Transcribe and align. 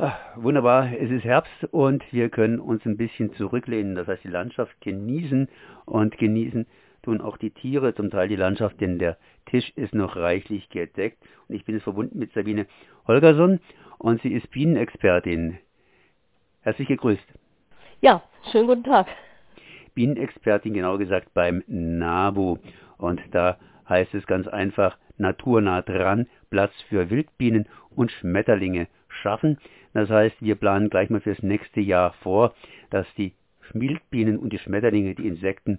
Ach, 0.00 0.16
wunderbar, 0.36 0.92
es 0.92 1.10
ist 1.10 1.24
Herbst 1.24 1.64
und 1.72 2.04
wir 2.12 2.28
können 2.28 2.60
uns 2.60 2.86
ein 2.86 2.96
bisschen 2.96 3.32
zurücklehnen, 3.32 3.96
das 3.96 4.06
heißt 4.06 4.22
die 4.22 4.28
Landschaft 4.28 4.80
genießen 4.80 5.48
und 5.86 6.16
genießen 6.18 6.68
tun 7.02 7.20
auch 7.20 7.36
die 7.36 7.50
Tiere, 7.50 7.92
zum 7.96 8.08
Teil 8.08 8.28
die 8.28 8.36
Landschaft, 8.36 8.80
denn 8.80 9.00
der 9.00 9.16
Tisch 9.46 9.72
ist 9.74 9.96
noch 9.96 10.14
reichlich 10.14 10.68
gedeckt 10.68 11.18
und 11.48 11.56
ich 11.56 11.64
bin 11.64 11.74
jetzt 11.74 11.82
verbunden 11.82 12.16
mit 12.16 12.32
Sabine 12.32 12.66
Holgersson 13.08 13.58
und 13.98 14.22
sie 14.22 14.32
ist 14.32 14.48
Bienenexpertin. 14.52 15.58
Herzlich 16.60 16.86
gegrüßt. 16.86 17.34
Ja, 18.00 18.22
schönen 18.52 18.68
guten 18.68 18.84
Tag. 18.84 19.08
Bienenexpertin, 19.96 20.74
genau 20.74 20.96
gesagt 20.98 21.34
beim 21.34 21.64
NABU 21.66 22.58
und 22.98 23.20
da 23.32 23.58
heißt 23.88 24.14
es 24.14 24.24
ganz 24.28 24.46
einfach 24.46 24.96
naturnah 25.16 25.82
dran, 25.82 26.28
Platz 26.50 26.72
für 26.88 27.10
Wildbienen 27.10 27.66
und 27.90 28.12
Schmetterlinge 28.12 28.86
schaffen. 29.18 29.58
Das 29.92 30.08
heißt, 30.08 30.36
wir 30.40 30.54
planen 30.54 30.90
gleich 30.90 31.10
mal 31.10 31.20
fürs 31.20 31.42
nächste 31.42 31.80
Jahr 31.80 32.12
vor, 32.22 32.54
dass 32.90 33.06
die 33.16 33.32
Wildbienen 33.72 34.38
und 34.38 34.52
die 34.52 34.58
Schmetterlinge, 34.58 35.14
die 35.14 35.26
Insekten, 35.26 35.78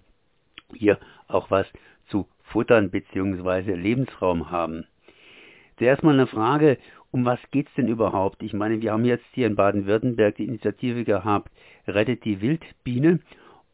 hier 0.74 1.00
auch 1.28 1.50
was 1.50 1.68
zu 2.08 2.28
futtern 2.44 2.92
bzw. 2.92 3.74
Lebensraum 3.74 4.52
haben. 4.52 4.86
Zuerst 5.78 6.04
mal 6.04 6.14
eine 6.14 6.28
Frage, 6.28 6.78
um 7.12 7.26
was 7.26 7.40
geht's 7.52 7.74
denn 7.76 7.88
überhaupt? 7.88 8.44
Ich 8.44 8.54
meine, 8.54 8.82
wir 8.82 8.92
haben 8.92 9.06
jetzt 9.06 9.26
hier 9.32 9.48
in 9.48 9.56
Baden-Württemberg 9.56 10.36
die 10.36 10.46
Initiative 10.46 11.04
gehabt, 11.06 11.52
rettet 11.88 12.26
die 12.26 12.42
Wildbiene. 12.42 13.20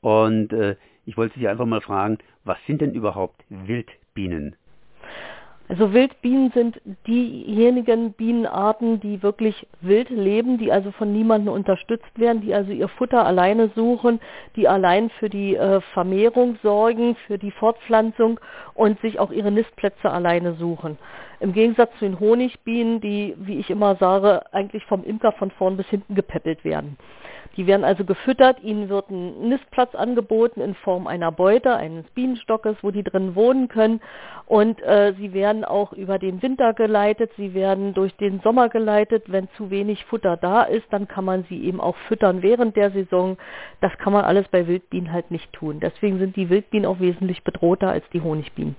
Und 0.02 0.54
äh, 0.54 0.76
ich 1.06 1.18
wollte 1.18 1.40
Sie 1.40 1.48
einfach 1.48 1.66
mal 1.66 1.82
fragen, 1.82 2.20
was 2.44 2.58
sind 2.68 2.82
denn 2.82 2.94
überhaupt 2.94 3.44
Wildbienen? 3.50 4.56
Also 5.68 5.94
Wildbienen 5.94 6.52
sind 6.52 6.80
diejenigen 7.08 8.14
Bienenarten, 8.14 9.00
die 9.00 9.24
wirklich 9.24 9.68
wild 9.82 10.12
leben, 10.12 10.60
die 10.60 10.72
also 10.72 10.92
von 10.92 11.12
niemandem 11.12 11.54
unterstützt 11.54 12.20
werden, 12.20 12.42
die 12.42 12.54
also 12.54 12.72
ihr 12.72 12.88
Futter 12.88 13.26
alleine 13.26 13.70
suchen, 13.76 14.20
die 14.56 14.68
allein 14.68 15.10
für 15.10 15.30
die 15.30 15.56
äh, 15.56 15.82
Vermehrung 15.94 16.58
sorgen, 16.62 17.16
für 17.26 17.40
die 17.40 17.50
Fortpflanzung 17.50 18.40
und 18.76 19.00
sich 19.02 19.20
auch 19.20 19.32
ihre 19.32 19.52
Nistplätze 19.52 20.12
alleine 20.12 20.54
suchen. 20.54 21.00
Im 21.40 21.52
Gegensatz 21.54 21.92
zu 21.98 22.06
den 22.06 22.20
Honigbienen, 22.20 23.02
die, 23.02 23.34
wie 23.38 23.58
ich 23.58 23.72
immer 23.72 23.96
sage, 23.96 24.44
eigentlich 24.54 24.86
vom 24.86 25.04
Imker 25.04 25.32
von 25.32 25.50
vorn 25.50 25.78
bis 25.78 25.88
hinten 25.88 26.14
gepäppelt 26.14 26.64
werden. 26.64 26.98
Die 27.58 27.68
werden 27.68 27.86
also 27.86 28.04
gefüttert, 28.04 28.62
ihnen 28.64 28.90
wird 28.90 29.10
ein 29.10 29.48
Nistplatz 29.48 29.96
angeboten 29.96 30.60
in 30.60 30.76
Form 30.76 31.08
einer 31.08 31.32
Beute, 31.32 31.76
eines 31.76 32.06
Bienenstockes, 32.12 32.78
wo 32.82 32.92
die 32.92 33.04
drin 33.04 33.36
wohnen 33.36 33.70
können. 33.70 34.02
Und 34.46 34.82
äh, 34.82 35.14
sie 35.18 35.34
werden 35.34 35.64
auch 35.64 35.94
über 35.94 36.20
den 36.20 36.42
Winter 36.42 36.74
geleitet, 36.74 37.32
sie 37.38 37.54
werden 37.54 37.94
durch 37.94 38.16
den 38.18 38.42
Sommer 38.42 38.70
geleitet. 38.70 39.24
Wenn 39.28 39.48
zu 39.58 39.70
wenig 39.70 40.04
Futter 40.06 40.38
da 40.38 40.64
ist, 40.64 40.86
dann 40.92 41.08
kann 41.08 41.26
man 41.26 41.46
sie 41.50 41.64
eben 41.64 41.80
auch 41.80 41.96
füttern 42.08 42.42
während 42.42 42.76
der 42.76 42.92
Saison. 42.92 43.38
Das 43.80 43.98
kann 43.98 44.12
man 44.14 44.26
alles 44.26 44.48
bei 44.50 44.68
Wildbienen 44.68 45.12
halt 45.12 45.32
nicht 45.32 45.52
tun. 45.54 45.80
Deswegen 45.80 46.20
sind 46.20 46.36
die 46.36 46.50
Wildbienen 46.50 46.86
auch 46.86 47.00
wesentlich 47.00 47.44
bedrohter 47.44 47.90
als 47.90 48.04
die 48.10 48.22
Honigbienen. 48.22 48.76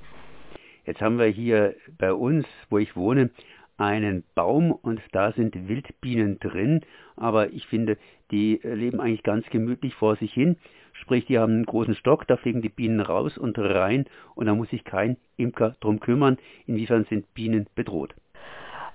Jetzt 0.85 1.01
haben 1.01 1.19
wir 1.19 1.27
hier 1.27 1.75
bei 1.99 2.13
uns, 2.13 2.47
wo 2.71 2.79
ich 2.79 2.95
wohne, 2.95 3.31
einen 3.79 4.25
Baum 4.35 4.73
und 4.73 5.01
da 5.13 5.33
sind 5.33 5.69
Wildbienen 5.69 6.39
drin, 6.39 6.81
aber 7.17 7.53
ich 7.53 7.67
finde, 7.67 7.99
die 8.31 8.61
leben 8.63 9.01
eigentlich 9.01 9.23
ganz 9.23 9.47
gemütlich 9.51 9.95
vor 9.95 10.17
sich 10.17 10.33
hin. 10.33 10.57
Sprich, 10.93 11.27
die 11.27 11.39
haben 11.39 11.53
einen 11.53 11.67
großen 11.67 11.95
Stock, 11.95 12.27
da 12.27 12.37
fliegen 12.37 12.63
die 12.63 12.71
Bienen 12.71 13.01
raus 13.01 13.37
und 13.37 13.59
rein 13.59 14.07
und 14.35 14.47
da 14.47 14.55
muss 14.55 14.71
sich 14.71 14.85
kein 14.85 15.17
Imker 15.37 15.77
drum 15.81 16.01
kümmern. 16.01 16.39
Inwiefern 16.67 17.05
sind 17.05 17.33
Bienen 17.35 17.67
bedroht? 17.75 18.15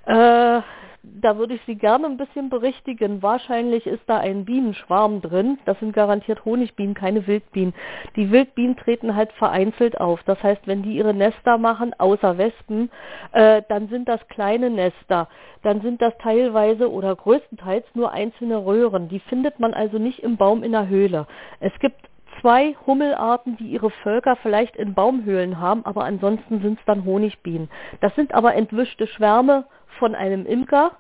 Äh, 0.06 0.62
da 1.04 1.38
würde 1.38 1.56
ich 1.56 1.62
Sie 1.66 1.76
gerne 1.76 2.06
ein 2.06 2.18
bisschen 2.18 2.50
berichtigen. 2.50 3.24
Wahrscheinlich 3.24 3.88
ist 3.88 4.04
da 4.08 4.18
ein 4.18 4.46
Bienenschwarm 4.46 5.22
drin. 5.22 5.58
Das 5.66 5.80
sind 5.80 5.94
garantiert 5.94 6.46
Honigbienen, 6.46 6.94
keine 6.94 7.26
Wildbienen. 7.26 7.74
Die 8.16 8.32
Wildbienen 8.32 8.78
treten 8.78 9.16
halt 9.16 9.32
vereinzelt 9.34 10.00
auf. 10.00 10.22
Das 10.24 10.42
heißt, 10.44 10.68
wenn 10.68 10.84
die 10.84 10.96
ihre 10.96 11.14
Nester 11.14 11.58
machen, 11.58 11.94
außer 11.98 12.38
Wespen, 12.38 12.92
äh, 13.32 13.64
dann 13.68 13.88
sind 13.90 14.08
das 14.08 14.26
kleine 14.28 14.70
Nester. 14.70 15.28
Dann 15.64 15.82
sind 15.82 16.02
das 16.02 16.14
teilweise 16.20 16.92
oder 16.92 17.16
größtenteils 17.16 17.86
nur 17.96 18.12
einzelne 18.12 18.64
Röhren. 18.64 19.10
Die 19.10 19.20
findet 19.20 19.60
man 19.60 19.74
also 19.74 19.98
nicht 19.98 20.20
im 20.20 20.38
Baum 20.38 20.62
in 20.62 20.72
der 20.72 20.88
Höhle. 20.88 21.26
Es 21.60 21.74
gibt 21.80 22.10
zwei 22.42 22.76
Hummelarten, 22.86 23.58
die 23.58 23.68
ihre 23.68 23.90
Völker 23.90 24.36
vielleicht 24.38 24.76
in 24.76 24.94
Baumhöhlen 24.94 25.60
haben, 25.60 25.86
aber 25.86 26.06
ansonsten 26.06 26.62
sind 26.62 26.80
es 26.80 26.86
dann 26.86 27.06
Honigbienen. 27.06 27.70
Das 28.00 28.16
sind 28.16 28.34
aber 28.34 28.56
entwischte 28.56 29.08
Schwärme 29.08 29.66
von 30.02 30.16
einem 30.16 30.48
Imker 30.48 30.94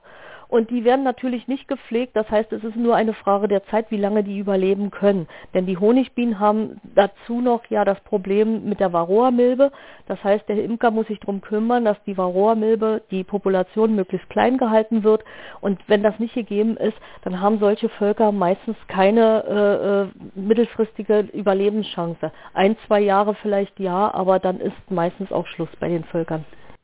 und 0.51 0.69
die 0.69 0.83
werden 0.83 1.03
natürlich 1.05 1.47
nicht 1.47 1.69
gepflegt. 1.69 2.13
Das 2.13 2.29
heißt, 2.29 2.51
es 2.51 2.61
ist 2.61 2.75
nur 2.75 2.93
eine 2.93 3.13
Frage 3.13 3.47
der 3.47 3.63
Zeit, 3.67 3.89
wie 3.89 3.97
lange 3.97 4.21
die 4.21 4.37
überleben 4.37 4.91
können. 4.91 5.29
Denn 5.53 5.65
die 5.65 5.77
Honigbienen 5.77 6.39
haben 6.39 6.81
dazu 6.93 7.39
noch 7.39 7.65
ja 7.69 7.85
das 7.85 7.97
Problem 8.01 8.65
mit 8.67 8.81
der 8.81 8.91
Varroa-Milbe. 8.91 9.71
Das 10.07 10.21
heißt, 10.21 10.49
der 10.49 10.61
Imker 10.61 10.91
muss 10.91 11.07
sich 11.07 11.21
darum 11.21 11.39
kümmern, 11.39 11.85
dass 11.85 11.95
die 12.05 12.17
Varroa-Milbe, 12.17 13.01
die 13.11 13.23
Population 13.23 13.95
möglichst 13.95 14.29
klein 14.29 14.57
gehalten 14.57 15.05
wird. 15.05 15.23
Und 15.61 15.79
wenn 15.87 16.03
das 16.03 16.19
nicht 16.19 16.35
gegeben 16.35 16.75
ist, 16.75 16.97
dann 17.23 17.39
haben 17.39 17.59
solche 17.59 17.87
Völker 17.87 18.33
meistens 18.33 18.75
keine 18.89 19.45
äh, 19.47 20.01
äh 20.01 20.39
mittelfristige 20.39 21.29
Überlebenschance. 21.31 22.33
Ein, 22.53 22.75
zwei 22.87 22.99
Jahre 22.99 23.35
vielleicht 23.35 23.79
ja, 23.79 24.13
aber 24.13 24.39
dann 24.39 24.59
ist 24.59 24.75
meistens 24.89 25.31
auch 25.31 25.47
Schluss 25.47 25.69
bei 25.79 25.87
den 25.87 26.03
Völkern. 26.03 26.43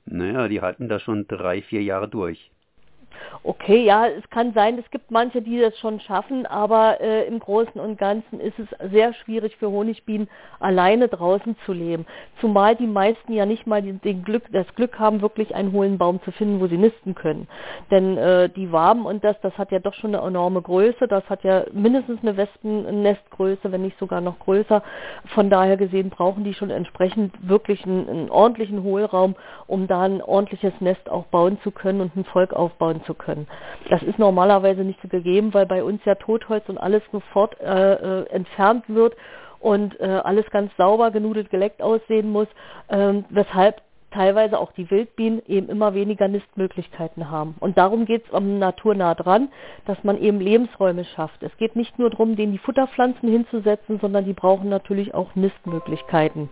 Naja, 0.09 0.47
die 0.47 0.62
halten 0.62 0.90
da 0.90 1.00
schon 1.00 1.28
drei, 1.28 1.62
vier 1.62 1.84
Jahre 1.84 2.09
durch. 2.09 2.51
Okay, 3.44 3.85
ja, 3.85 4.07
es 4.07 4.29
kann 4.29 4.53
sein, 4.53 4.78
es 4.78 4.89
gibt 4.91 5.09
manche, 5.09 5.41
die 5.41 5.59
das 5.59 5.78
schon 5.79 6.00
schaffen, 6.01 6.45
aber 6.45 7.00
äh, 7.00 7.25
im 7.28 7.39
Großen 7.39 7.79
und 7.79 7.97
Ganzen 7.97 8.39
ist 8.39 8.59
es 8.59 8.67
sehr 8.91 9.13
schwierig 9.13 9.55
für 9.57 9.72
Honigbienen 9.72 10.28
alleine 10.59 11.07
draußen 11.07 11.55
zu 11.66 11.73
leben. 11.73 12.05
Zumal 12.41 12.75
die 12.75 12.88
meisten 12.88 13.33
ja 13.33 13.45
nicht 13.45 13.66
mal 13.66 13.81
den, 13.81 14.23
Glück, 14.23 14.44
das 14.51 14.67
Glück 14.75 15.00
haben, 15.00 15.22
wirklich 15.22 15.55
einen 15.55 15.72
hohlen 15.72 15.97
Baum 15.97 16.22
zu 16.23 16.31
finden, 16.31 16.59
wo 16.59 16.67
sie 16.67 16.78
nisten 16.78 17.16
können. 17.16 17.47
Denn 17.89 18.17
äh, 18.17 18.50
die 18.50 18.72
Waben 18.72 19.05
und 19.05 19.23
das, 19.23 19.39
das 19.41 19.57
hat 19.57 19.72
ja 19.72 19.79
doch 19.79 19.94
schon 19.94 20.13
eine 20.13 20.25
enorme 20.25 20.61
Größe, 20.61 21.07
das 21.07 21.23
hat 21.29 21.44
ja 21.44 21.63
mindestens 21.72 22.19
eine 22.22 22.35
Wespennestgröße, 22.35 23.72
wenn 23.72 23.81
nicht 23.81 23.97
sogar 23.99 24.22
noch 24.22 24.39
größer. 24.39 24.84
Von 25.34 25.49
daher 25.49 25.78
gesehen 25.78 26.09
brauchen 26.09 26.44
die 26.44 26.53
schon 26.53 26.69
entsprechend 26.69 27.34
wirklich 27.47 27.85
einen, 27.85 28.09
einen 28.09 28.29
ordentlichen 28.29 28.84
Hohlraum, 28.84 29.35
um 29.67 29.88
da 29.88 30.01
ein 30.01 30.22
ordentliches 30.22 30.73
Nest 30.79 31.09
auch 31.09 31.25
bauen 31.28 31.59
zu 31.63 31.72
können 31.72 32.01
und 32.01 32.16
ein 32.16 32.25
Volk 32.25 32.53
aufbauen 32.53 33.01
zu 33.07 33.16
können. 33.16 33.47
Das 33.90 34.03
ist 34.03 34.19
normalerweise 34.19 34.81
nicht 34.81 35.01
so 35.01 35.07
gegeben, 35.07 35.53
weil 35.56 35.66
bei 35.66 35.84
uns 35.84 36.01
ja 36.06 36.13
Totholz 36.13 36.69
und 36.69 36.78
alles 36.78 37.01
sofort 37.12 37.59
äh, 37.59 37.94
äh, 37.94 38.29
entfernt 38.29 38.84
wird 38.88 39.16
und 39.59 40.00
äh, 40.00 40.06
alles 40.06 40.45
ganz 40.51 40.72
sauber, 40.78 41.09
genudelt, 41.09 41.50
geleckt 41.50 41.81
aussehen 41.81 42.31
muss, 42.31 42.47
ähm, 42.90 43.25
weshalb 43.29 43.81
teilweise 44.12 44.59
auch 44.59 44.72
die 44.72 44.90
Wildbienen 44.90 45.41
eben 45.47 45.69
immer 45.69 45.94
weniger 45.94 46.28
Nistmöglichkeiten 46.28 47.29
haben. 47.29 47.56
Und 47.59 47.78
darum 47.78 48.06
geht 48.06 48.25
es 48.25 48.31
um 48.31 48.57
naturnah 48.59 49.16
dran, 49.16 49.50
dass 49.85 50.01
man 50.03 50.17
eben 50.17 50.40
Lebensräume 50.40 51.03
schafft. 51.06 51.44
Es 51.44 51.56
geht 51.57 51.75
nicht 51.75 52.00
nur 52.00 52.09
darum, 52.09 52.35
denen 52.35 52.53
die 52.53 52.57
Futterpflanzen 52.57 53.29
hinzusetzen, 53.29 54.00
sondern 54.00 54.25
die 54.25 54.34
brauchen 54.34 54.69
natürlich 54.69 55.13
auch 55.13 55.35
Nistmöglichkeiten. 55.35 56.50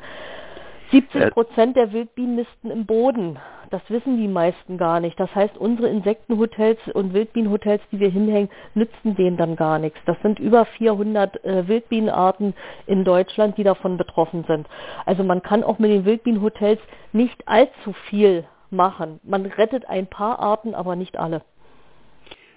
70 0.91 1.31
Prozent 1.31 1.75
der 1.75 1.91
Wildbienen 1.91 2.35
nisten 2.35 2.72
im 2.72 2.85
Boden. 2.85 3.40
Das 3.72 3.81
wissen 3.90 4.18
die 4.18 4.28
meisten 4.28 4.78
gar 4.78 5.00
nicht. 5.00 5.19
Das 5.19 5.34
heißt, 5.34 5.57
unsere 5.57 5.90
Insektenhotels 5.90 6.79
und 6.94 7.13
Wildbienenhotels, 7.13 7.81
die 7.91 8.00
wir 8.00 8.09
hinhängen, 8.09 8.50
nützen 8.73 9.16
denen 9.16 9.38
dann 9.38 9.56
gar 9.56 9.79
nichts. 9.79 10.00
Das 10.06 10.18
sind 10.22 10.40
über 10.40 10.66
400 10.66 11.44
äh, 11.44 11.68
Wildbienenarten 11.68 12.53
in 12.88 13.03
Deutschland, 13.03 13.57
die 13.57 13.63
davon 13.63 13.97
betroffen 13.97 14.46
sind. 14.47 14.68
Also 15.06 15.23
man 15.23 15.41
kann 15.41 15.63
auch 15.63 15.79
mit 15.79 15.91
den 15.91 16.06
Wildbienenhotels 16.06 16.79
nicht 17.12 17.47
allzu 17.47 17.94
viel 18.09 18.46
machen. 18.69 19.19
Man 19.23 19.46
rettet 19.46 19.90
ein 19.90 20.07
paar 20.07 20.40
Arten, 20.40 20.75
aber 20.75 20.96
nicht 20.96 21.17
alle. 21.17 21.41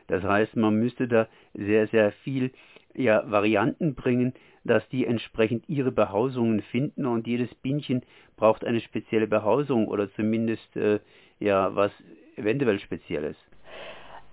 Das 0.08 0.22
heißt, 0.22 0.56
man 0.56 0.74
müsste 0.74 1.06
da 1.06 1.28
sehr, 1.54 1.86
sehr 1.88 2.12
viel 2.12 2.52
ja, 2.94 3.22
Varianten 3.30 3.94
bringen, 3.94 4.34
dass 4.64 4.86
die 4.88 5.06
entsprechend 5.06 5.68
ihre 5.68 5.92
Behausungen 5.92 6.62
finden 6.62 7.06
und 7.06 7.26
jedes 7.26 7.54
Bienchen 7.56 8.02
braucht 8.36 8.64
eine 8.64 8.80
spezielle 8.80 9.26
Behausung 9.26 9.88
oder 9.88 10.12
zumindest 10.12 10.76
äh, 10.76 11.00
ja 11.40 11.74
was 11.74 11.92
eventuell 12.36 12.78
Spezielles. 12.78 13.36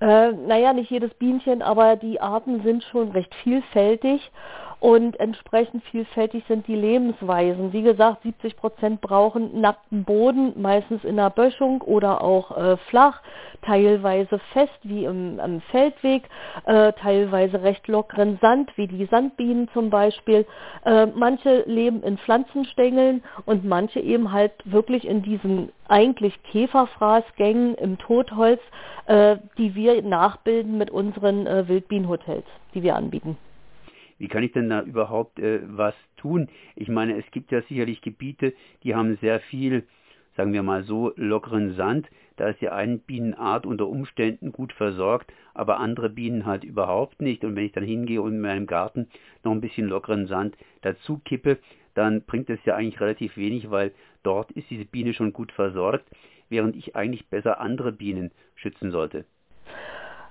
Äh, 0.01 0.33
naja, 0.33 0.73
nicht 0.73 0.91
jedes 0.91 1.13
Bienchen, 1.13 1.61
aber 1.61 1.95
die 1.95 2.19
Arten 2.19 2.61
sind 2.63 2.83
schon 2.83 3.11
recht 3.11 3.33
vielfältig 3.43 4.29
und 4.79 5.19
entsprechend 5.19 5.83
vielfältig 5.85 6.43
sind 6.47 6.67
die 6.67 6.75
Lebensweisen. 6.75 7.73
Wie 7.73 7.81
gesagt, 7.81 8.23
70 8.23 8.57
Prozent 8.57 9.01
brauchen 9.01 9.61
nackten 9.61 10.03
Boden, 10.03 10.53
meistens 10.61 11.03
in 11.03 11.15
der 11.15 11.29
Böschung 11.29 11.81
oder 11.81 12.21
auch 12.21 12.55
äh, 12.55 12.77
flach, 12.89 13.21
teilweise 13.61 14.39
fest 14.53 14.77
wie 14.83 15.05
im, 15.05 15.39
im 15.39 15.61
Feldweg, 15.61 16.23
äh, 16.65 16.93
teilweise 16.93 17.63
recht 17.63 17.87
lockeren 17.87 18.37
Sand 18.41 18.71
wie 18.77 18.87
die 18.87 19.05
Sandbienen 19.05 19.69
zum 19.73 19.89
Beispiel. 19.89 20.45
Äh, 20.85 21.07
manche 21.07 21.63
leben 21.65 22.03
in 22.03 22.17
Pflanzenstängeln 22.17 23.23
und 23.45 23.65
manche 23.65 23.99
eben 23.99 24.31
halt 24.31 24.53
wirklich 24.65 25.07
in 25.07 25.21
diesen 25.21 25.71
eigentlich 25.87 26.41
Käferfraßgängen 26.43 27.75
im 27.75 27.97
Totholz, 27.97 28.61
äh, 29.07 29.37
die 29.57 29.75
wir 29.75 30.01
nachbilden 30.01 30.77
mit 30.77 30.91
unseren 30.91 31.47
äh, 31.47 31.67
Wildbienenhotels, 31.67 32.45
die 32.73 32.83
wir 32.83 32.95
anbieten. 32.95 33.37
Wie 34.17 34.27
kann 34.27 34.43
ich 34.43 34.53
denn 34.53 34.69
da 34.69 34.81
überhaupt 34.81 35.39
äh, 35.39 35.59
was 35.65 35.95
tun? 36.17 36.47
Ich 36.75 36.87
meine, 36.87 37.17
es 37.17 37.29
gibt 37.31 37.51
ja 37.51 37.61
sicherlich 37.63 38.01
Gebiete, 38.01 38.53
die 38.83 38.95
haben 38.95 39.17
sehr 39.17 39.39
viel, 39.39 39.83
sagen 40.37 40.53
wir 40.53 40.63
mal 40.63 40.83
so, 40.83 41.11
lockeren 41.15 41.75
Sand. 41.75 42.09
Da 42.37 42.49
ist 42.49 42.61
ja 42.61 42.73
eine 42.73 42.97
Bienenart 42.97 43.65
unter 43.65 43.87
Umständen 43.87 44.51
gut 44.51 44.73
versorgt, 44.73 45.31
aber 45.53 45.79
andere 45.79 46.09
Bienen 46.09 46.45
halt 46.45 46.63
überhaupt 46.63 47.21
nicht. 47.21 47.43
Und 47.43 47.55
wenn 47.55 47.65
ich 47.65 47.71
dann 47.71 47.83
hingehe 47.83 48.21
und 48.21 48.33
in 48.33 48.41
meinem 48.41 48.67
Garten 48.67 49.07
noch 49.43 49.51
ein 49.51 49.61
bisschen 49.61 49.87
lockeren 49.87 50.27
Sand 50.27 50.57
dazu 50.81 51.21
kippe, 51.23 51.59
dann 51.93 52.23
bringt 52.23 52.49
es 52.49 52.59
ja 52.65 52.75
eigentlich 52.75 52.99
relativ 52.99 53.37
wenig, 53.37 53.71
weil 53.71 53.93
dort 54.23 54.51
ist 54.51 54.69
diese 54.69 54.85
Biene 54.85 55.13
schon 55.13 55.33
gut 55.33 55.51
versorgt, 55.51 56.05
während 56.49 56.75
ich 56.75 56.95
eigentlich 56.95 57.27
besser 57.27 57.59
andere 57.59 57.91
Bienen 57.91 58.31
schützen 58.55 58.91
sollte. 58.91 59.25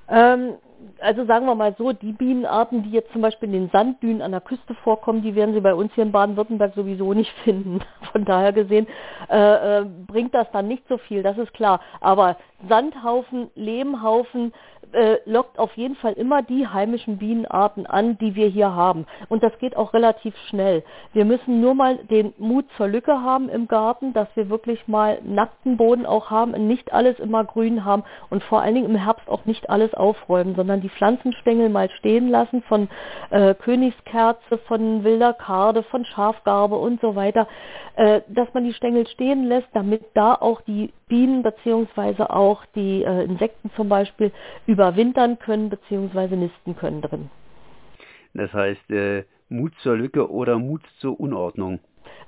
Ähm, 0.09 0.55
also 1.01 1.25
sagen 1.27 1.47
wir 1.47 1.55
mal 1.55 1.75
so, 1.79 1.93
die 1.93 2.13
Bienenarten, 2.13 2.83
die 2.83 2.91
jetzt 2.91 3.13
zum 3.13 3.23
Beispiel 3.23 3.49
in 3.49 3.53
den 3.53 3.71
Sanddünen 3.71 4.23
an 4.23 4.33
der 4.33 4.41
Küste 4.41 4.75
vorkommen, 4.83 5.23
die 5.23 5.35
werden 5.35 5.55
Sie 5.55 5.61
bei 5.61 5.75
uns 5.75 5.93
hier 5.95 6.05
in 6.05 6.13
Baden-Württemberg 6.13 6.75
sowieso 6.75 7.13
nicht 7.13 7.33
finden. 7.45 7.81
Von 8.13 8.25
daher 8.25 8.53
gesehen 8.53 8.87
äh, 9.31 9.81
äh, 9.81 9.85
bringt 10.07 10.35
das 10.35 10.51
dann 10.53 10.69
nicht 10.69 10.87
so 10.89 10.99
viel, 10.99 11.23
das 11.23 11.39
ist 11.39 11.53
klar. 11.55 11.81
Aber 12.01 12.37
Sandhaufen, 12.69 13.51
Lehmhaufen, 13.55 14.53
äh, 14.95 15.19
lockt 15.25 15.59
auf 15.59 15.73
jeden 15.77 15.97
Fall 15.97 16.13
immer 16.13 16.43
die 16.43 16.67
heimischen 16.67 17.19
Bienenarten 17.19 17.87
an, 17.87 18.17
die 18.19 18.35
wir 18.35 18.47
hier 18.47 18.75
haben. 18.75 19.07
Und 19.29 19.43
das 19.43 19.57
geht 19.59 19.77
auch 19.77 19.93
relativ 19.93 20.35
schnell. 20.49 20.85
Wir 21.13 21.25
müssen 21.25 21.61
nur 21.61 21.75
mal 21.75 21.97
den 21.97 22.33
Mut 22.39 22.67
zur 22.77 22.89
Lücke 22.89 23.21
haben 23.21 23.49
im 23.49 23.67
Garten, 23.67 24.13
dass 24.13 24.29
wir 24.35 24.49
wirklich 24.49 24.87
mal 24.87 25.19
nackten 25.25 25.77
Boden 25.77 26.07
auch 26.07 26.31
haben, 26.31 26.53
nicht 26.69 26.93
alles 26.93 27.19
immer 27.19 27.45
grün 27.45 27.85
haben 27.85 28.05
und 28.31 28.43
vor 28.45 28.63
allen 28.63 28.75
Dingen 28.75 28.91
im 28.91 28.97
Herbst 28.97 29.29
auch 29.29 29.45
nicht 29.45 29.69
alles 29.69 29.95
aufräumen, 29.95 30.55
sondern 30.55 30.81
die 30.81 30.91
Pflanzenstängel 30.91 31.69
mal 31.69 31.91
stehen 31.91 32.29
lassen 32.29 32.63
von 32.63 32.89
äh, 33.31 33.55
Königskerze, 33.55 34.59
von 34.67 35.05
wilder 35.05 35.33
Karde, 35.33 35.83
von 35.83 36.05
Schafgarbe 36.05 36.77
und 36.77 37.01
so 37.01 37.17
weiter, 37.17 37.49
äh, 37.97 38.21
dass 38.29 38.53
man 38.55 38.65
die 38.65 38.75
Stängel 38.75 39.07
stehen 39.09 39.45
lässt, 39.45 39.69
damit 39.73 40.03
da 40.15 40.35
auch 40.35 40.61
die 40.63 40.93
Bienen 41.09 41.43
beziehungsweise 41.43 42.31
auch 42.31 42.65
die 42.75 43.03
äh, 43.03 43.25
Insekten 43.25 43.71
zum 43.77 43.89
Beispiel 43.89 44.33
überwintern 44.67 45.39
können 45.39 45.71
beziehungsweise 45.71 46.37
nisten 46.37 46.77
können 46.77 47.03
drin. 47.03 47.31
Das 48.35 48.53
heißt 48.53 48.91
äh, 48.91 49.25
Mut 49.49 49.73
zur 49.83 49.97
Lücke 49.97 50.31
oder 50.31 50.59
Mut 50.59 50.83
zur 50.99 51.19
Unordnung. 51.19 51.81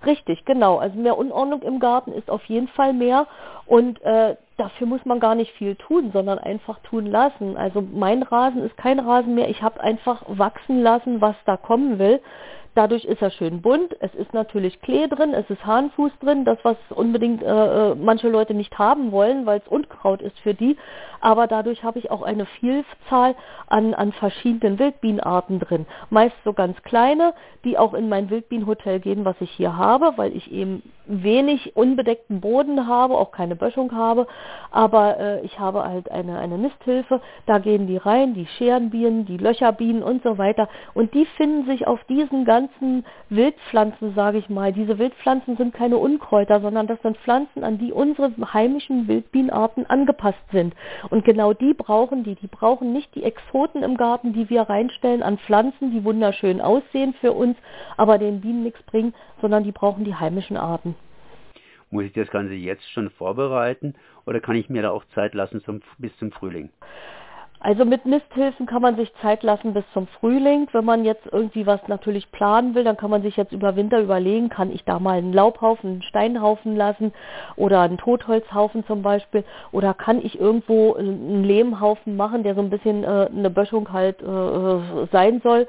Richtig, 0.04 0.44
genau. 0.44 0.78
Also 0.78 0.98
mehr 0.98 1.16
Unordnung 1.16 1.62
im 1.62 1.80
Garten 1.80 2.12
ist 2.12 2.30
auf 2.30 2.44
jeden 2.44 2.68
Fall 2.68 2.92
mehr 2.92 3.26
und 3.66 4.00
äh, 4.02 4.36
dafür 4.56 4.86
muss 4.86 5.04
man 5.04 5.20
gar 5.20 5.34
nicht 5.34 5.52
viel 5.52 5.74
tun, 5.74 6.10
sondern 6.12 6.38
einfach 6.38 6.78
tun 6.80 7.06
lassen. 7.06 7.56
Also 7.56 7.80
mein 7.80 8.22
Rasen 8.22 8.62
ist 8.62 8.76
kein 8.76 9.00
Rasen 9.00 9.34
mehr. 9.34 9.48
Ich 9.48 9.62
habe 9.62 9.80
einfach 9.80 10.22
wachsen 10.26 10.82
lassen, 10.82 11.20
was 11.20 11.36
da 11.44 11.56
kommen 11.56 11.98
will. 11.98 12.20
Dadurch 12.76 13.06
ist 13.06 13.22
er 13.22 13.30
schön 13.30 13.62
bunt. 13.62 13.96
Es 14.00 14.14
ist 14.14 14.34
natürlich 14.34 14.82
Klee 14.82 15.08
drin, 15.08 15.32
es 15.32 15.48
ist 15.48 15.64
Hahnfuß 15.64 16.12
drin, 16.20 16.44
das 16.44 16.58
was 16.62 16.76
unbedingt 16.90 17.42
äh, 17.42 17.94
manche 17.94 18.28
Leute 18.28 18.52
nicht 18.52 18.78
haben 18.78 19.12
wollen, 19.12 19.46
weil 19.46 19.60
es 19.60 19.66
Unkraut 19.66 20.20
ist 20.20 20.38
für 20.40 20.52
die. 20.52 20.76
Aber 21.22 21.46
dadurch 21.46 21.82
habe 21.82 21.98
ich 21.98 22.10
auch 22.10 22.20
eine 22.20 22.44
Vielzahl 22.44 23.34
an, 23.66 23.94
an 23.94 24.12
verschiedenen 24.12 24.78
Wildbienenarten 24.78 25.58
drin. 25.58 25.86
Meist 26.10 26.36
so 26.44 26.52
ganz 26.52 26.80
kleine, 26.82 27.32
die 27.64 27.78
auch 27.78 27.94
in 27.94 28.10
mein 28.10 28.28
Wildbienenhotel 28.28 29.00
gehen, 29.00 29.24
was 29.24 29.36
ich 29.40 29.50
hier 29.52 29.78
habe, 29.78 30.12
weil 30.16 30.36
ich 30.36 30.52
eben 30.52 30.82
wenig 31.06 31.76
unbedeckten 31.76 32.40
Boden 32.42 32.86
habe, 32.86 33.16
auch 33.16 33.32
keine 33.32 33.56
Böschung 33.56 33.92
habe. 33.92 34.26
Aber 34.70 35.18
äh, 35.18 35.40
ich 35.46 35.58
habe 35.58 35.84
halt 35.84 36.10
eine, 36.10 36.38
eine 36.38 36.58
Nisthilfe. 36.58 37.22
Da 37.46 37.58
gehen 37.58 37.86
die 37.86 37.96
rein, 37.96 38.34
die 38.34 38.46
Scherenbienen, 38.58 39.24
die 39.24 39.38
Löcherbienen 39.38 40.02
und 40.02 40.22
so 40.22 40.36
weiter. 40.36 40.68
Und 40.92 41.14
die 41.14 41.24
finden 41.24 41.64
sich 41.66 41.86
auf 41.86 42.04
diesen 42.04 42.44
ganzen 42.44 42.65
ganzen 42.66 43.04
Wildpflanzen, 43.30 44.14
sage 44.14 44.38
ich 44.38 44.48
mal. 44.48 44.72
Diese 44.72 44.98
Wildpflanzen 44.98 45.56
sind 45.56 45.74
keine 45.74 45.98
Unkräuter, 45.98 46.60
sondern 46.60 46.86
das 46.86 47.00
sind 47.02 47.16
Pflanzen, 47.18 47.64
an 47.64 47.78
die 47.78 47.92
unsere 47.92 48.32
heimischen 48.52 49.08
Wildbienenarten 49.08 49.86
angepasst 49.86 50.42
sind. 50.52 50.74
Und 51.10 51.24
genau 51.24 51.52
die 51.52 51.74
brauchen 51.74 52.24
die. 52.24 52.34
Die 52.34 52.46
brauchen 52.46 52.92
nicht 52.92 53.14
die 53.14 53.24
Exoten 53.24 53.82
im 53.82 53.96
Garten, 53.96 54.32
die 54.32 54.50
wir 54.50 54.62
reinstellen 54.62 55.22
an 55.22 55.38
Pflanzen, 55.38 55.92
die 55.92 56.04
wunderschön 56.04 56.60
aussehen 56.60 57.14
für 57.20 57.32
uns, 57.32 57.56
aber 57.96 58.18
den 58.18 58.40
Bienen 58.40 58.62
nichts 58.62 58.82
bringen, 58.84 59.14
sondern 59.40 59.64
die 59.64 59.72
brauchen 59.72 60.04
die 60.04 60.14
heimischen 60.14 60.56
Arten. 60.56 60.94
Muss 61.90 62.04
ich 62.04 62.12
das 62.12 62.30
Ganze 62.30 62.54
jetzt 62.54 62.90
schon 62.90 63.10
vorbereiten 63.10 63.94
oder 64.26 64.40
kann 64.40 64.56
ich 64.56 64.68
mir 64.68 64.82
da 64.82 64.90
auch 64.90 65.04
Zeit 65.14 65.34
lassen 65.34 65.62
zum, 65.62 65.82
bis 65.98 66.16
zum 66.18 66.32
Frühling? 66.32 66.70
Also 67.66 67.84
mit 67.84 68.06
Nisthilfen 68.06 68.64
kann 68.66 68.80
man 68.80 68.94
sich 68.94 69.12
Zeit 69.20 69.42
lassen 69.42 69.74
bis 69.74 69.82
zum 69.92 70.06
Frühling. 70.06 70.68
Wenn 70.70 70.84
man 70.84 71.04
jetzt 71.04 71.26
irgendwie 71.32 71.66
was 71.66 71.80
natürlich 71.88 72.30
planen 72.30 72.76
will, 72.76 72.84
dann 72.84 72.96
kann 72.96 73.10
man 73.10 73.22
sich 73.22 73.36
jetzt 73.36 73.50
über 73.50 73.74
Winter 73.74 73.98
überlegen, 73.98 74.50
kann 74.50 74.70
ich 74.70 74.84
da 74.84 75.00
mal 75.00 75.18
einen 75.18 75.32
Laubhaufen, 75.32 75.90
einen 75.90 76.02
Steinhaufen 76.02 76.76
lassen 76.76 77.12
oder 77.56 77.80
einen 77.80 77.98
Totholzhaufen 77.98 78.86
zum 78.86 79.02
Beispiel 79.02 79.42
oder 79.72 79.94
kann 79.94 80.24
ich 80.24 80.38
irgendwo 80.38 80.94
einen 80.94 81.42
Lehmhaufen 81.42 82.16
machen, 82.16 82.44
der 82.44 82.54
so 82.54 82.60
ein 82.60 82.70
bisschen 82.70 83.02
äh, 83.02 83.28
eine 83.36 83.50
Böschung 83.50 83.92
halt 83.92 84.22
äh, 84.22 85.06
sein 85.10 85.40
soll. 85.42 85.66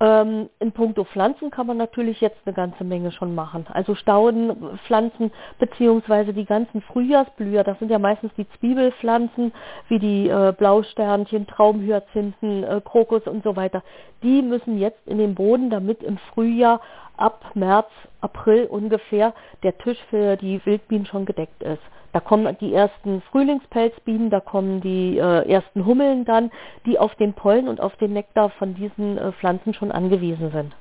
Ähm, 0.00 0.48
in 0.60 0.70
puncto 0.72 1.04
Pflanzen 1.04 1.50
kann 1.50 1.66
man 1.66 1.76
natürlich 1.76 2.20
jetzt 2.20 2.38
eine 2.44 2.54
ganze 2.54 2.84
Menge 2.84 3.10
schon 3.10 3.34
machen. 3.34 3.66
Also 3.72 3.96
Staudenpflanzen 3.96 5.32
beziehungsweise 5.58 6.32
die 6.32 6.44
ganzen 6.44 6.82
Frühjahrsblüher, 6.82 7.64
das 7.64 7.78
sind 7.80 7.90
ja 7.90 7.98
meistens 7.98 8.32
die 8.36 8.46
Zwiebelpflanzen 8.58 9.52
wie 9.88 9.98
die 9.98 10.28
äh, 10.28 10.52
Blausternchen, 10.56 11.48
Traumhyazinthen, 11.48 12.62
äh, 12.62 12.80
Krokus 12.84 13.26
und 13.26 13.42
so 13.42 13.56
weiter. 13.56 13.82
Die 14.22 14.42
müssen 14.42 14.78
jetzt 14.78 15.04
in 15.06 15.18
den 15.18 15.34
Boden, 15.34 15.68
damit 15.68 16.02
im 16.04 16.18
Frühjahr 16.32 16.80
ab 17.16 17.44
März, 17.54 17.88
April 18.20 18.66
ungefähr 18.66 19.34
der 19.64 19.76
Tisch 19.78 19.98
für 20.10 20.36
die 20.36 20.64
Wildbienen 20.64 21.06
schon 21.06 21.26
gedeckt 21.26 21.62
ist. 21.62 21.82
Da 22.18 22.24
kommen 22.24 22.56
die 22.60 22.74
ersten 22.74 23.22
Frühlingspelzbienen, 23.30 24.28
da 24.28 24.40
kommen 24.40 24.80
die 24.80 25.18
äh, 25.18 25.48
ersten 25.48 25.86
Hummeln 25.86 26.24
dann, 26.24 26.50
die 26.84 26.98
auf 26.98 27.14
den 27.14 27.32
Pollen 27.32 27.68
und 27.68 27.80
auf 27.80 27.94
den 27.94 28.12
Nektar 28.12 28.50
von 28.50 28.74
diesen 28.74 29.16
äh, 29.16 29.30
Pflanzen 29.34 29.72
schon 29.72 29.92
angewiesen 29.92 30.50
sind. 30.50 30.74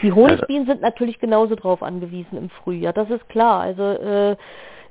Die 0.00 0.10
Honigbienen 0.10 0.66
sind 0.66 0.80
natürlich 0.80 1.18
genauso 1.18 1.54
drauf 1.54 1.82
angewiesen 1.82 2.38
im 2.38 2.48
Frühjahr, 2.48 2.94
das 2.94 3.10
ist 3.10 3.28
klar. 3.28 3.60
Also 3.60 3.82
äh, 3.82 4.36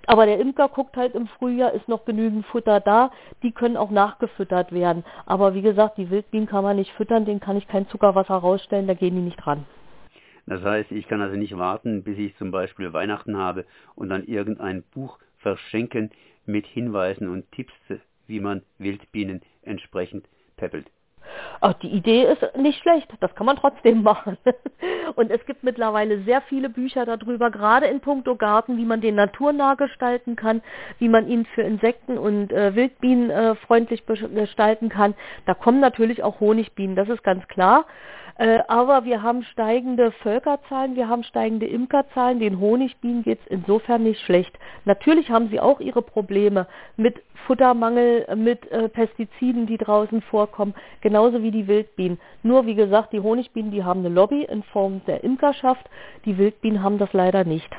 aber 0.05 0.27
der 0.27 0.39
Imker 0.39 0.69
guckt 0.69 0.95
halt 0.95 1.15
im 1.15 1.25
Frühjahr, 1.25 1.73
ist 1.73 1.87
noch 1.87 2.05
genügend 2.05 2.45
Futter 2.45 2.79
da, 2.79 3.09
die 3.41 3.51
können 3.51 3.75
auch 3.75 3.89
nachgefüttert 3.89 4.73
werden. 4.73 5.03
Aber 5.25 5.55
wie 5.55 5.63
gesagt, 5.63 5.97
die 5.97 6.11
Wildbienen 6.11 6.45
kann 6.45 6.63
man 6.63 6.75
nicht 6.75 6.91
füttern, 6.91 7.25
denen 7.25 7.39
kann 7.39 7.57
ich 7.57 7.67
kein 7.67 7.87
Zuckerwasser 7.87 8.35
rausstellen, 8.35 8.85
da 8.85 8.93
gehen 8.93 9.15
die 9.15 9.21
nicht 9.23 9.47
ran. 9.47 9.65
Das 10.45 10.61
heißt, 10.61 10.91
ich 10.91 11.07
kann 11.07 11.21
also 11.21 11.37
nicht 11.37 11.57
warten, 11.57 12.03
bis 12.03 12.17
ich 12.17 12.35
zum 12.37 12.51
Beispiel 12.51 12.91
Weihnachten 12.91 13.37
habe 13.37 13.65
und 13.95 14.09
dann 14.09 14.25
irgendein 14.25 14.83
Buch 14.93 15.17
verschenken 15.43 16.09
mit 16.45 16.65
Hinweisen 16.65 17.29
und 17.29 17.51
Tipps, 17.51 17.73
wie 18.25 18.39
man 18.39 18.63
Wildbienen 18.79 19.41
entsprechend 19.61 20.27
peppelt. 20.57 20.89
Ach, 21.61 21.73
die 21.73 21.87
Idee 21.87 22.23
ist 22.23 22.57
nicht 22.57 22.81
schlecht, 22.81 23.07
das 23.21 23.33
kann 23.35 23.45
man 23.45 23.55
trotzdem 23.55 24.03
machen. 24.03 24.37
Und 25.15 25.31
es 25.31 25.45
gibt 25.45 25.63
mittlerweile 25.63 26.21
sehr 26.23 26.41
viele 26.41 26.69
Bücher 26.69 27.05
darüber, 27.05 27.51
gerade 27.51 27.85
in 27.85 28.01
puncto 28.01 28.35
Garten, 28.35 28.77
wie 28.77 28.85
man 28.85 28.99
den 28.99 29.15
naturnah 29.15 29.75
gestalten 29.75 30.35
kann, 30.35 30.61
wie 30.99 31.07
man 31.07 31.27
ihn 31.27 31.45
für 31.45 31.61
Insekten 31.61 32.17
und 32.17 32.51
äh, 32.51 32.75
Wildbienen 32.75 33.29
äh, 33.29 33.55
freundlich 33.55 34.03
gestalten 34.05 34.89
kann. 34.89 35.13
Da 35.45 35.53
kommen 35.53 35.79
natürlich 35.79 36.23
auch 36.23 36.39
Honigbienen, 36.39 36.95
das 36.95 37.09
ist 37.09 37.23
ganz 37.23 37.47
klar. 37.47 37.85
Äh, 38.35 38.59
aber 38.67 39.05
wir 39.05 39.21
haben 39.21 39.43
steigende 39.43 40.11
Völkerzahlen, 40.11 40.95
wir 40.95 41.07
haben 41.07 41.23
steigende 41.23 41.67
Imkerzahlen. 41.67 42.39
Den 42.39 42.59
Honigbienen 42.59 43.23
geht 43.23 43.39
es 43.41 43.47
insofern 43.47 44.03
nicht 44.03 44.21
schlecht. 44.21 44.57
Natürlich 44.85 45.29
haben 45.29 45.49
sie 45.49 45.59
auch 45.59 45.79
ihre 45.79 46.01
Probleme 46.01 46.67
mit 46.97 47.21
Futtermangel, 47.45 48.25
mit 48.35 48.71
äh, 48.71 48.89
Pestiziden, 48.89 49.67
die 49.67 49.77
draußen 49.77 50.21
vorkommen, 50.21 50.73
genauso 51.01 51.43
wie 51.43 51.51
die 51.51 51.67
Wildbienen. 51.67 52.19
Nur 52.41 52.65
wie 52.65 52.75
gesagt, 52.75 53.13
die 53.13 53.19
Honigbienen, 53.19 53.71
die 53.71 53.83
haben 53.83 53.99
eine 53.99 54.09
Lobby 54.09 54.43
in 54.43 54.63
Form 54.63 55.01
der 55.05 55.23
Imkerschaft. 55.23 55.87
Die 56.25 56.37
Wildbienen 56.37 56.81
haben 56.81 56.97
das 56.97 57.13
leider 57.13 57.43
nicht. 57.43 57.69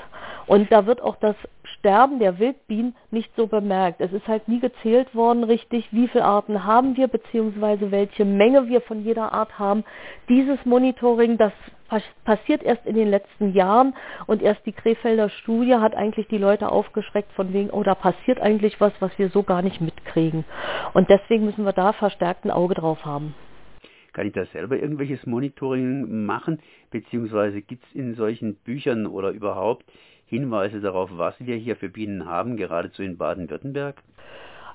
Und 0.47 0.71
da 0.71 0.87
wird 0.87 1.01
auch 1.01 1.17
das 1.17 1.37
Sterben 1.85 2.19
der 2.19 2.39
Wildbienen 2.39 2.97
nicht 3.11 3.31
so 3.37 3.47
bemerkt. 3.47 4.01
Es 4.01 4.11
ist 4.11 4.27
halt 4.27 4.49
nie 4.49 4.59
gezählt 4.59 5.15
worden 5.15 5.45
richtig, 5.45 5.87
wie 5.93 6.09
viele 6.09 6.25
Arten 6.25 6.65
haben 6.65 6.97
wir, 6.97 7.09
beziehungsweise 7.09 7.91
welche 7.91 8.25
Menge 8.25 8.69
wir 8.69 8.81
von 8.81 9.05
jeder 9.05 9.35
Art 9.35 9.59
haben. 9.59 9.85
Dieses 10.31 10.65
Monitoring, 10.65 11.37
das 11.37 11.53
passiert 12.25 12.63
erst 12.63 12.87
in 12.87 12.95
den 12.95 13.11
letzten 13.11 13.53
Jahren 13.53 13.93
und 14.27 14.41
erst 14.41 14.65
die 14.65 14.73
Krefelder 14.73 15.29
Studie 15.29 15.75
hat 15.75 15.95
eigentlich 15.95 16.27
die 16.29 16.39
Leute 16.39 16.73
aufgeschreckt 16.73 17.31
von 17.33 17.53
wegen, 17.53 17.69
oh, 17.69 17.83
da 17.83 17.95
passiert 17.95 18.41
eigentlich 18.41 18.81
was, 18.81 18.95
was 19.01 19.11
wir 19.19 19.29
so 19.29 19.43
gar 19.43 19.61
nicht 19.61 19.83
mitkriegen. 19.83 20.47
Und 20.95 21.11
deswegen 21.11 21.45
müssen 21.45 21.67
wir 21.67 21.75
da 21.75 21.93
verstärkt 21.93 22.47
ein 22.47 22.51
Auge 22.51 22.77
drauf 22.77 23.05
haben. 23.05 23.35
Kann 24.15 24.27
ich 24.27 24.33
da 24.33 24.47
selber 24.47 24.79
irgendwelches 24.79 25.27
Monitoring 25.27 26.25
machen, 26.25 26.63
beziehungsweise 26.91 27.61
gibt 27.61 27.85
es 27.85 27.95
in 27.95 28.15
solchen 28.15 28.55
Büchern 28.55 29.07
oder 29.07 29.33
überhaupt 29.33 29.85
Hinweise 30.35 30.81
darauf, 30.81 31.11
was 31.13 31.35
wir 31.39 31.57
hier 31.57 31.77
für 31.77 31.89
Bienen 31.89 32.27
haben, 32.27 32.57
geradezu 32.57 33.03
in 33.03 33.17
Baden-Württemberg? 33.17 33.97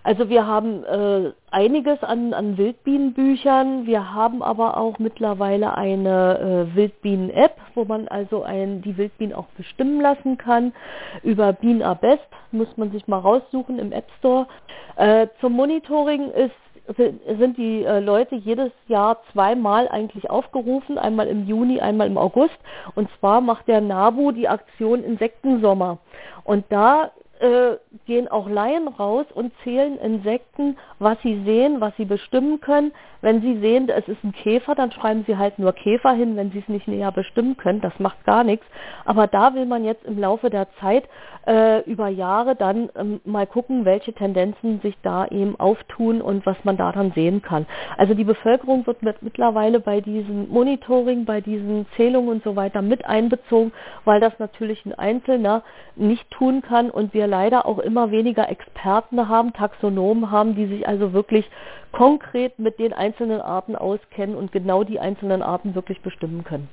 Also 0.04 0.30
wir 0.30 0.48
haben 0.48 0.84
äh, 0.86 1.34
einiges 1.52 2.02
an, 2.04 2.34
an 2.34 2.58
Wildbienenbüchern. 2.58 3.86
Wir 3.86 4.14
haben 4.14 4.42
aber 4.42 4.78
auch 4.78 4.98
mittlerweile 4.98 5.76
eine 5.76 6.68
äh, 6.72 6.76
Wildbienen-App, 6.76 7.58
wo 7.76 7.84
man 7.84 8.08
also 8.08 8.44
ein, 8.44 8.82
die 8.82 8.98
Wildbienen 8.98 9.36
auch 9.36 9.48
bestimmen 9.58 10.00
lassen 10.00 10.38
kann. 10.38 10.74
Über 11.22 11.52
Bienenabest 11.52 12.24
muss 12.52 12.76
man 12.78 12.92
sich 12.92 13.08
mal 13.08 13.20
raussuchen 13.20 13.78
im 13.78 13.92
App 13.92 14.08
Store. 14.20 14.48
Äh, 14.96 15.28
zum 15.42 15.54
Monitoring 15.54 16.32
ist 16.32 16.56
sind 16.96 17.58
die 17.58 17.84
äh, 17.84 18.00
Leute 18.00 18.36
jedes 18.36 18.72
Jahr 18.88 19.22
zweimal 19.32 19.88
eigentlich 19.88 20.30
aufgerufen, 20.30 20.98
einmal 20.98 21.28
im 21.28 21.46
Juni, 21.48 21.80
einmal 21.80 22.08
im 22.08 22.18
August. 22.18 22.58
Und 22.96 23.10
zwar 23.20 23.42
macht 23.42 23.68
der 23.68 23.82
NABU 23.82 24.32
die 24.32 24.48
Aktion 24.48 25.04
Insektensommer. 25.04 26.00
Und 26.44 26.66
da 26.70 27.12
äh, 27.40 27.78
gehen 28.06 28.28
auch 28.28 28.50
Laien 28.50 28.88
raus 28.88 29.26
und 29.34 29.54
zählen 29.64 29.98
Insekten, 29.98 30.78
was 31.00 31.18
sie 31.24 31.42
sehen, 31.46 31.80
was 31.80 31.96
sie 31.98 32.06
bestimmen 32.06 32.60
können. 32.60 32.92
Wenn 33.22 33.42
sie 33.42 33.60
sehen, 33.60 33.90
es 33.90 34.08
ist 34.08 34.24
ein 34.24 34.34
Käfer, 34.34 34.76
dann 34.76 34.92
schreiben 34.92 35.24
sie 35.28 35.38
halt 35.38 35.60
nur 35.60 35.74
Käfer 35.74 36.14
hin, 36.14 36.36
wenn 36.36 36.52
sie 36.52 36.60
es 36.60 36.68
nicht 36.68 36.88
näher 36.88 37.12
bestimmen 37.12 37.58
können. 37.58 37.82
Das 37.82 37.98
macht 38.00 38.24
gar 38.26 38.44
nichts. 38.44 38.66
Aber 39.06 39.28
da 39.28 39.54
will 39.54 39.66
man 39.66 39.84
jetzt 39.84 40.06
im 40.06 40.20
Laufe 40.20 40.50
der 40.50 40.68
Zeit 40.80 41.06
äh, 41.48 41.82
über 41.90 42.10
Jahre 42.10 42.56
dann 42.56 42.90
ähm, 42.96 43.22
mal 43.26 43.48
gucken, 43.48 43.86
welche 43.86 44.14
Tendenzen 44.14 44.82
sich 44.82 44.96
da 45.02 45.26
eben 45.28 45.60
auftun 45.60 46.22
und 46.22 46.46
was 46.46 46.58
man 46.64 46.78
da 46.78 46.92
dann 46.92 47.12
sehen 47.14 47.42
kann. 47.42 47.66
Also 47.98 48.14
die 48.14 48.24
Bevölkerung 48.24 48.86
wird 48.86 49.02
mit, 49.02 49.22
mittlerweile 49.22 49.80
bei 49.80 50.02
diesem 50.02 50.50
Monitoring, 50.50 51.26
bei 51.26 51.42
diesen 51.42 51.88
Zählungen 51.96 52.30
und 52.30 52.44
so 52.44 52.56
weiter 52.56 52.82
mit 52.82 53.06
einbezogen, 53.06 53.72
weil 54.06 54.20
das 54.20 54.38
natürlich 54.40 54.86
ein 54.86 54.94
Einzelner 54.94 55.64
nicht 55.96 56.30
tun 56.32 56.62
kann 56.62 56.90
und 56.90 57.14
wir 57.14 57.28
leider 57.30 57.66
auch 57.66 57.80
immer 57.80 58.12
weniger 58.12 58.50
Experten 58.50 59.30
haben, 59.30 59.54
Taxonomen 59.54 60.32
haben, 60.32 60.56
die 60.56 60.66
sich 60.66 60.88
also 60.88 61.14
wirklich 61.14 61.50
konkret 61.92 62.60
mit 62.60 62.80
den 62.80 62.94
einzelnen 62.94 63.40
Arten 63.42 63.76
auskennen 63.76 64.36
und 64.36 64.52
genau 64.52 64.84
die 64.84 65.00
einzelnen 65.00 65.42
Arten 65.42 65.76
wirklich 65.76 66.02
bestimmen 66.02 66.44
können. 66.44 66.68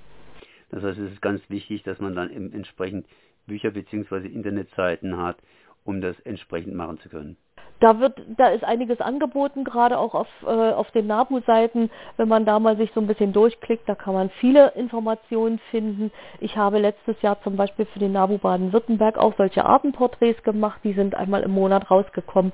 Das 0.70 0.82
heißt, 0.82 0.98
es 0.98 1.12
ist 1.12 1.22
ganz 1.22 1.40
wichtig, 1.48 1.82
dass 1.84 2.00
man 2.00 2.14
dann 2.14 2.30
entsprechend 2.52 3.06
Bücher 3.46 3.70
bzw. 3.70 4.26
Internetseiten 4.26 5.16
hat, 5.16 5.36
um 5.84 6.00
das 6.00 6.18
entsprechend 6.20 6.74
machen 6.74 6.98
zu 6.98 7.08
können 7.08 7.36
da 7.80 8.00
wird, 8.00 8.20
da 8.36 8.48
ist 8.48 8.64
einiges 8.64 9.00
angeboten, 9.00 9.64
gerade 9.64 9.98
auch 9.98 10.14
auf, 10.14 10.28
äh, 10.46 10.46
auf 10.48 10.90
den 10.92 11.06
NABU-Seiten. 11.06 11.90
Wenn 12.16 12.28
man 12.28 12.46
da 12.46 12.58
mal 12.58 12.76
sich 12.76 12.90
so 12.94 13.00
ein 13.00 13.06
bisschen 13.06 13.32
durchklickt, 13.32 13.88
da 13.88 13.94
kann 13.94 14.14
man 14.14 14.30
viele 14.40 14.72
Informationen 14.72 15.58
finden. 15.70 16.10
Ich 16.40 16.56
habe 16.56 16.78
letztes 16.78 17.20
Jahr 17.20 17.40
zum 17.42 17.56
Beispiel 17.56 17.86
für 17.86 17.98
den 17.98 18.12
NABU 18.12 18.38
Baden-Württemberg 18.38 19.18
auch 19.18 19.34
solche 19.36 19.64
Artenporträts 19.64 20.42
gemacht. 20.42 20.80
Die 20.84 20.94
sind 20.94 21.14
einmal 21.14 21.42
im 21.42 21.50
Monat 21.50 21.90
rausgekommen, 21.90 22.52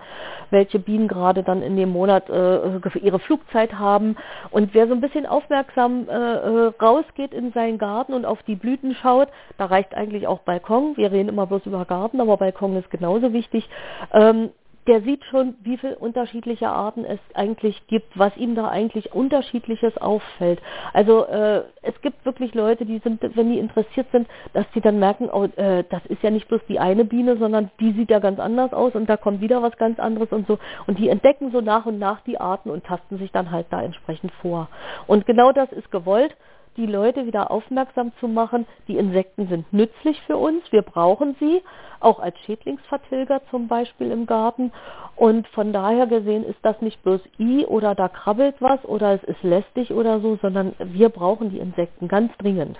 welche 0.51 0.79
Bienen 0.79 1.07
gerade 1.07 1.43
dann 1.43 1.63
in 1.63 1.77
dem 1.77 1.91
Monat 1.91 2.29
äh, 2.29 2.79
ihre 2.99 3.21
Flugzeit 3.21 3.75
haben. 3.75 4.17
Und 4.51 4.75
wer 4.75 4.89
so 4.89 4.95
ein 4.95 5.01
bisschen 5.01 5.27
aufmerksam 5.27 6.09
äh, 6.09 6.13
äh, 6.13 6.73
rausgeht 6.81 7.33
in 7.33 7.53
seinen 7.53 7.79
Garten 7.79 8.13
und 8.13 8.25
auf 8.25 8.43
die 8.43 8.57
Blüten 8.57 8.95
schaut, 8.97 9.29
da 9.57 9.67
reicht 9.67 9.95
eigentlich 9.95 10.27
auch 10.27 10.41
Balkon. 10.41 10.97
Wir 10.97 11.13
reden 11.13 11.29
immer 11.29 11.47
bloß 11.47 11.67
über 11.67 11.85
Garten, 11.85 12.21
aber 12.21 12.37
Balkon 12.37 12.77
ist 12.77 12.91
genauso 12.91 13.33
wichtig. 13.33 13.69
Ähm, 14.13 14.51
der 14.87 15.03
sieht 15.03 15.25
schon, 15.27 15.55
wie 15.63 15.77
viele 15.77 15.97
unterschiedliche 15.97 16.69
Arten 16.69 17.05
es 17.05 17.21
eigentlich 17.35 17.87
gibt, 17.87 18.19
was 18.19 18.37
ihm 18.37 18.55
da 18.55 18.69
eigentlich 18.69 19.13
unterschiedliches 19.13 19.97
auffällt. 19.99 20.61
Also 20.93 21.25
äh, 21.27 21.63
es 21.83 22.01
gibt 22.03 22.25
wirklich 22.25 22.53
Leute, 22.55 22.85
die 22.85 22.99
sind, 22.99 23.21
wenn 23.37 23.51
die 23.53 23.59
interessiert 23.59 24.09
sind, 24.11 24.27
dass 24.53 24.67
sie 24.75 24.81
dann 24.81 24.99
merken, 24.99 25.29
oh, 25.33 25.45
äh, 25.45 25.85
das 25.89 26.05
ist 26.07 26.23
ja 26.23 26.31
nicht 26.31 26.49
bloß 26.49 26.63
die 26.69 26.81
eine 26.81 27.05
Biene, 27.05 27.37
sondern 27.37 27.71
die 27.79 27.93
sieht 27.93 28.11
ja 28.11 28.19
ganz 28.19 28.41
anders 28.41 28.73
aus 28.73 28.95
und 28.95 29.09
da 29.09 29.17
kommt 29.17 29.41
wieder 29.41 29.63
was 29.63 29.77
ganz 29.77 30.01
anderes 30.01 30.33
und 30.33 30.49
so. 30.49 30.59
Und 30.87 30.99
die 30.99 31.09
entdecken 31.09 31.53
so 31.53 31.61
nach 31.61 31.87
und 31.87 31.99
nach 31.99 32.21
die 32.23 32.41
Arten 32.41 32.71
und 32.71 32.85
tasten 32.85 33.19
sich 33.19 33.31
dann 33.31 33.53
halt 33.53 33.67
da 33.71 33.83
entsprechend 33.83 34.33
vor. 34.43 34.69
Und 35.07 35.27
genau 35.27 35.53
das 35.53 35.71
ist 35.73 35.91
gewollt 35.93 36.37
die 36.77 36.87
Leute 36.87 37.27
wieder 37.27 37.51
aufmerksam 37.51 38.13
zu 38.21 38.29
machen, 38.29 38.67
die 38.89 38.97
Insekten 38.97 39.49
sind 39.49 39.73
nützlich 39.73 40.21
für 40.23 40.37
uns, 40.37 40.61
wir 40.71 40.83
brauchen 40.83 41.37
sie, 41.39 41.63
auch 42.01 42.19
als 42.19 42.39
Schädlingsvertilger 42.41 43.43
zum 43.51 43.69
Beispiel 43.69 44.11
im 44.11 44.27
Garten. 44.27 44.73
Und 45.17 45.47
von 45.49 45.73
daher 45.73 46.07
gesehen 46.07 46.45
ist 46.45 46.59
das 46.63 46.81
nicht 46.81 47.03
bloß 47.03 47.21
i 47.39 47.65
oder 47.65 47.95
da 47.95 48.09
krabbelt 48.09 48.57
was 48.61 48.85
oder 48.85 49.15
es 49.15 49.23
ist 49.25 49.43
lästig 49.43 49.93
oder 49.93 50.21
so, 50.21 50.37
sondern 50.43 50.75
wir 50.79 51.11
brauchen 51.11 51.51
die 51.51 51.59
Insekten 51.59 52.09
ganz 52.09 52.37
dringend. 52.39 52.79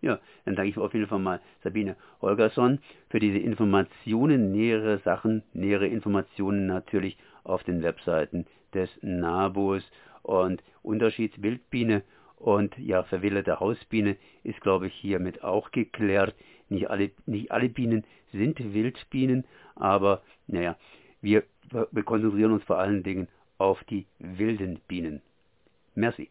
Ja, 0.00 0.18
dann 0.44 0.54
danke 0.54 0.70
ich 0.70 0.78
auf 0.78 0.92
jeden 0.92 1.06
Fall 1.06 1.18
mal 1.18 1.40
Sabine 1.62 1.96
Holgersson 2.20 2.78
für 3.08 3.20
diese 3.20 3.38
Informationen, 3.38 4.52
nähere 4.52 4.98
Sachen, 4.98 5.42
nähere 5.54 5.86
Informationen 5.86 6.66
natürlich 6.66 7.16
auf 7.42 7.64
den 7.64 7.82
Webseiten 7.82 8.46
des 8.74 8.90
NABUs 9.00 9.82
und 10.22 10.62
Unterschiedswildbiene 10.82 12.02
und 12.44 12.76
ja, 12.76 13.04
verwilderte 13.04 13.58
Hausbiene 13.58 14.18
ist, 14.42 14.60
glaube 14.60 14.88
ich, 14.88 14.94
hiermit 14.96 15.42
auch 15.42 15.70
geklärt. 15.70 16.34
Nicht 16.68 16.90
alle, 16.90 17.10
nicht 17.24 17.50
alle 17.50 17.70
Bienen 17.70 18.04
sind 18.32 18.74
Wildbienen, 18.74 19.46
aber 19.76 20.20
naja, 20.46 20.76
wir, 21.22 21.44
wir 21.90 22.02
konzentrieren 22.02 22.52
uns 22.52 22.62
vor 22.64 22.78
allen 22.78 23.02
Dingen 23.02 23.28
auf 23.56 23.82
die 23.84 24.04
wilden 24.18 24.78
Bienen. 24.88 25.22
Merci. 25.94 26.28